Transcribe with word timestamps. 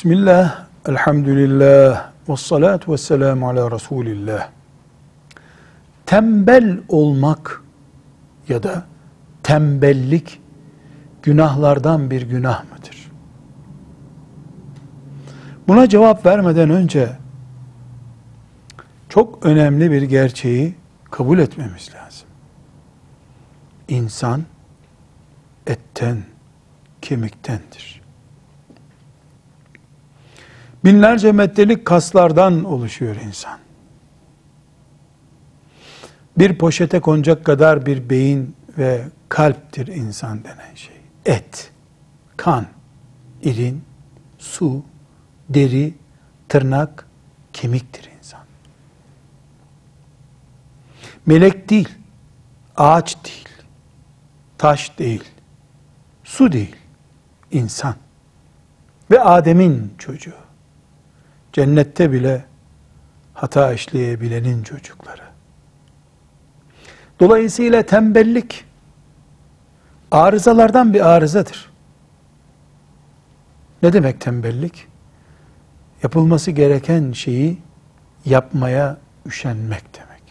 Bismillah, 0.00 0.66
elhamdülillah, 0.88 2.10
ve 2.28 2.36
salatu 2.36 2.92
ve 2.92 2.98
selamu 2.98 3.48
ala 3.48 3.70
Resulillah. 3.70 4.48
Tembel 6.06 6.78
olmak 6.88 7.62
ya 8.48 8.62
da 8.62 8.84
tembellik 9.42 10.40
günahlardan 11.22 12.10
bir 12.10 12.22
günah 12.22 12.64
mıdır? 12.64 13.10
Buna 15.68 15.88
cevap 15.88 16.26
vermeden 16.26 16.70
önce 16.70 17.16
çok 19.08 19.46
önemli 19.46 19.90
bir 19.90 20.02
gerçeği 20.02 20.74
kabul 21.10 21.38
etmemiz 21.38 21.90
lazım. 21.94 22.28
İnsan 23.88 24.44
etten, 25.66 26.22
kemiktendir. 27.02 27.99
Binlerce 30.84 31.32
metrelik 31.32 31.84
kaslardan 31.84 32.64
oluşuyor 32.64 33.16
insan. 33.16 33.58
Bir 36.38 36.58
poşete 36.58 37.00
konacak 37.00 37.44
kadar 37.44 37.86
bir 37.86 38.10
beyin 38.10 38.56
ve 38.78 39.08
kalptir 39.28 39.86
insan 39.86 40.44
denen 40.44 40.74
şey. 40.74 40.96
Et, 41.26 41.72
kan, 42.36 42.66
irin, 43.42 43.82
su, 44.38 44.82
deri, 45.48 45.94
tırnak, 46.48 47.06
kemiktir 47.52 48.10
insan. 48.18 48.40
Melek 51.26 51.70
değil, 51.70 51.88
ağaç 52.76 53.24
değil, 53.24 53.48
taş 54.58 54.98
değil, 54.98 55.24
su 56.24 56.52
değil, 56.52 56.76
insan. 57.50 57.94
Ve 59.10 59.20
Adem'in 59.20 59.94
çocuğu. 59.98 60.49
Cennette 61.52 62.12
bile 62.12 62.44
hata 63.34 63.72
işleyebilenin 63.72 64.62
çocukları. 64.62 65.22
Dolayısıyla 67.20 67.82
tembellik 67.82 68.64
arızalardan 70.10 70.94
bir 70.94 71.08
arızadır. 71.08 71.70
Ne 73.82 73.92
demek 73.92 74.20
tembellik? 74.20 74.86
Yapılması 76.02 76.50
gereken 76.50 77.12
şeyi 77.12 77.58
yapmaya 78.24 78.96
üşenmek 79.26 79.84
demek. 79.94 80.22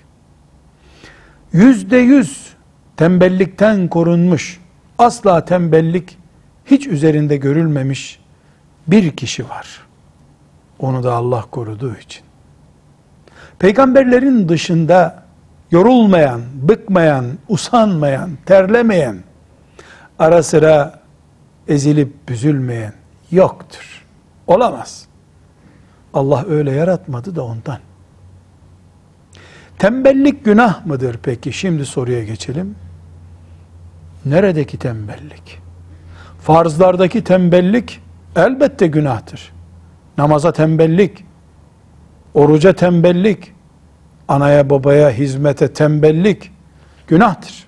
Yüzde 1.54 1.98
yüz 1.98 2.54
tembellikten 2.98 3.88
korunmuş, 3.88 4.60
asla 4.98 5.46
tembellik 5.46 6.18
hiç 6.66 6.88
üzerinde 6.88 7.38
görülmemiş 7.38 8.20
bir 8.88 9.12
kişi 9.16 9.50
var. 9.50 9.89
Onu 10.80 11.04
da 11.04 11.14
Allah 11.14 11.46
koruduğu 11.52 11.96
için. 11.96 12.24
Peygamberlerin 13.60 14.50
dışında 14.50 15.24
yorulmayan, 15.72 16.42
bıkmayan, 16.56 17.26
usanmayan, 17.50 18.30
terlemeyen, 18.46 19.18
ara 20.20 20.44
sıra 20.44 21.00
ezilip 21.68 22.30
büzülmeyen 22.30 22.94
yoktur. 23.32 24.06
Olamaz. 24.48 25.06
Allah 26.14 26.46
öyle 26.50 26.72
yaratmadı 26.72 27.36
da 27.36 27.44
ondan. 27.44 27.80
Tembellik 29.80 30.46
günah 30.46 30.86
mıdır 30.86 31.20
peki? 31.24 31.54
Şimdi 31.54 31.86
soruya 31.86 32.24
geçelim. 32.24 32.76
Neredeki 34.26 34.78
tembellik? 34.78 35.60
Farzlardaki 36.42 37.24
tembellik 37.24 38.00
elbette 38.36 38.88
günahtır. 38.88 39.52
Namaza 40.20 40.52
tembellik, 40.52 41.26
oruca 42.34 42.74
tembellik, 42.74 43.54
anaya 44.28 44.70
babaya 44.70 45.12
hizmete 45.12 45.74
tembellik 45.74 46.52
günahtır. 47.08 47.68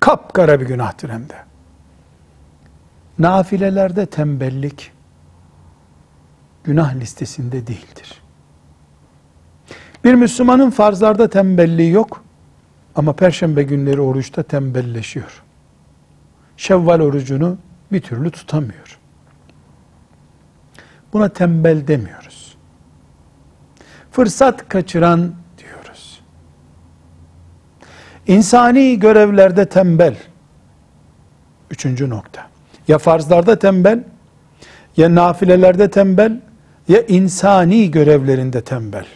Kapkara 0.00 0.60
bir 0.60 0.66
günahtır 0.66 1.10
hem 1.10 1.28
de. 1.28 1.34
Nafilelerde 3.18 4.06
tembellik 4.06 4.92
günah 6.64 6.94
listesinde 6.94 7.66
değildir. 7.66 8.22
Bir 10.04 10.14
Müslümanın 10.14 10.70
farzlarda 10.70 11.30
tembelliği 11.30 11.92
yok 11.92 12.24
ama 12.96 13.12
perşembe 13.12 13.62
günleri 13.62 14.00
oruçta 14.00 14.42
tembelleşiyor. 14.42 15.42
Şevval 16.56 17.00
orucunu 17.00 17.58
bir 17.92 18.00
türlü 18.00 18.30
tutamıyor. 18.30 18.98
Buna 21.14 21.28
tembel 21.28 21.86
demiyoruz. 21.86 22.56
Fırsat 24.10 24.68
kaçıran 24.68 25.34
diyoruz. 25.58 26.20
İnsani 28.26 28.98
görevlerde 28.98 29.68
tembel. 29.68 30.16
Üçüncü 31.70 32.10
nokta. 32.10 32.46
Ya 32.88 32.98
farzlarda 32.98 33.58
tembel, 33.58 34.04
ya 34.96 35.14
nafilelerde 35.14 35.90
tembel, 35.90 36.40
ya 36.88 37.02
insani 37.02 37.90
görevlerinde 37.90 38.64
tembel. 38.64 39.06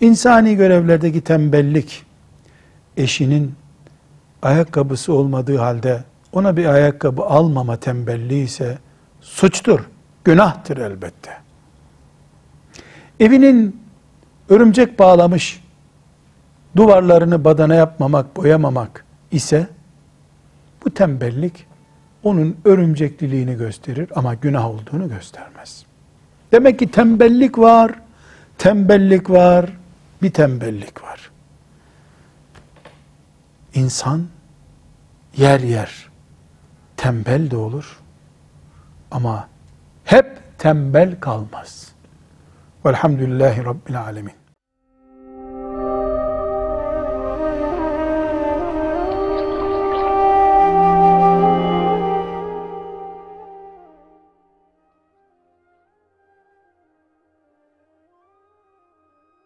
İnsani 0.00 0.56
görevlerdeki 0.56 1.20
tembellik, 1.20 2.04
eşinin 2.96 3.54
ayakkabısı 4.42 5.12
olmadığı 5.12 5.58
halde 5.58 6.04
ona 6.32 6.56
bir 6.56 6.66
ayakkabı 6.66 7.22
almama 7.22 7.76
tembelliği 7.76 8.44
ise 8.44 8.78
suçtur, 9.20 9.80
günahtır 10.24 10.76
elbette. 10.76 11.30
Evinin 13.20 13.80
örümcek 14.48 14.98
bağlamış, 14.98 15.64
duvarlarını 16.76 17.44
badana 17.44 17.74
yapmamak, 17.74 18.36
boyamamak 18.36 19.04
ise 19.30 19.66
bu 20.84 20.90
tembellik 20.90 21.66
onun 22.22 22.56
örümcekliliğini 22.64 23.56
gösterir 23.56 24.08
ama 24.14 24.34
günah 24.34 24.66
olduğunu 24.66 25.08
göstermez. 25.08 25.84
Demek 26.52 26.78
ki 26.78 26.90
tembellik 26.90 27.58
var, 27.58 27.92
tembellik 28.58 29.30
var, 29.30 29.72
bir 30.22 30.30
tembellik 30.30 31.02
var. 31.02 31.30
İnsan 33.74 34.26
yer 35.36 35.60
yer 35.60 36.10
tembel 36.96 37.50
de 37.50 37.56
olur 37.56 38.00
ama 39.10 39.48
hep 40.12 40.58
tembel 40.58 41.20
kalmaz. 41.20 41.92
Velhamdülillahi 42.84 43.64
Rabbil 43.64 44.00
Alemin. 44.00 44.41